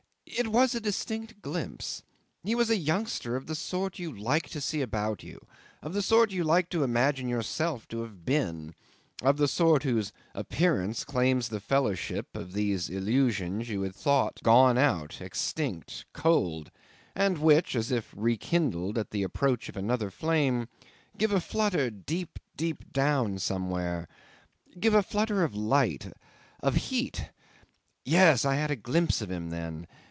It 0.33 0.47
was 0.47 0.73
a 0.73 0.79
distinct 0.79 1.41
glimpse. 1.41 2.03
He 2.41 2.55
was 2.55 2.69
a 2.69 2.77
youngster 2.77 3.35
of 3.35 3.47
the 3.47 3.53
sort 3.53 3.99
you 3.99 4.17
like 4.17 4.47
to 4.49 4.61
see 4.61 4.81
about 4.81 5.23
you; 5.23 5.37
of 5.83 5.91
the 5.93 6.01
sort 6.01 6.31
you 6.31 6.43
like 6.45 6.69
to 6.69 6.83
imagine 6.85 7.27
yourself 7.27 7.85
to 7.89 7.99
have 8.01 8.23
been; 8.25 8.73
of 9.21 9.35
the 9.37 9.47
sort 9.49 9.83
whose 9.83 10.13
appearance 10.33 11.03
claims 11.03 11.49
the 11.49 11.59
fellowship 11.59 12.27
of 12.33 12.53
these 12.53 12.89
illusions 12.89 13.67
you 13.67 13.81
had 13.81 13.93
thought 13.93 14.39
gone 14.41 14.77
out, 14.77 15.19
extinct, 15.21 16.05
cold, 16.13 16.71
and 17.13 17.37
which, 17.37 17.75
as 17.75 17.91
if 17.91 18.13
rekindled 18.15 18.97
at 18.97 19.11
the 19.11 19.23
approach 19.23 19.67
of 19.67 19.75
another 19.75 20.09
flame, 20.09 20.69
give 21.17 21.33
a 21.33 21.41
flutter 21.41 21.89
deep, 21.91 22.39
deep 22.55 22.91
down 22.93 23.37
somewhere, 23.37 24.07
give 24.79 24.93
a 24.93 25.03
flutter 25.03 25.43
of 25.43 25.53
light... 25.55 26.13
of 26.61 26.75
heat!... 26.87 27.29
Yes; 28.05 28.45
I 28.45 28.55
had 28.55 28.71
a 28.71 28.75
glimpse 28.77 29.21
of 29.21 29.29
him 29.29 29.49
then 29.49 29.85